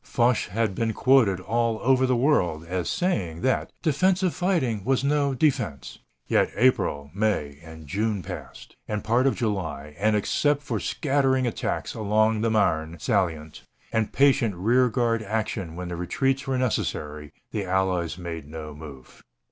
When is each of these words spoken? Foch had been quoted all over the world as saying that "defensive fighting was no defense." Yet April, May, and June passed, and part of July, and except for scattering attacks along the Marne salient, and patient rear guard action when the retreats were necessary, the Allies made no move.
Foch 0.03 0.47
had 0.47 0.73
been 0.73 0.93
quoted 0.93 1.39
all 1.39 1.77
over 1.83 2.07
the 2.07 2.15
world 2.15 2.65
as 2.65 2.89
saying 2.89 3.41
that 3.41 3.71
"defensive 3.83 4.33
fighting 4.33 4.83
was 4.83 5.03
no 5.03 5.35
defense." 5.35 5.99
Yet 6.25 6.49
April, 6.55 7.11
May, 7.13 7.59
and 7.63 7.85
June 7.85 8.23
passed, 8.23 8.75
and 8.87 9.03
part 9.03 9.27
of 9.27 9.35
July, 9.35 9.95
and 9.99 10.15
except 10.15 10.63
for 10.63 10.79
scattering 10.79 11.45
attacks 11.45 11.93
along 11.93 12.41
the 12.41 12.49
Marne 12.49 12.97
salient, 12.99 13.61
and 13.93 14.11
patient 14.11 14.55
rear 14.55 14.89
guard 14.89 15.21
action 15.21 15.75
when 15.75 15.87
the 15.89 15.95
retreats 15.95 16.47
were 16.47 16.57
necessary, 16.57 17.31
the 17.51 17.65
Allies 17.65 18.17
made 18.17 18.47
no 18.47 18.73
move. 18.73 19.21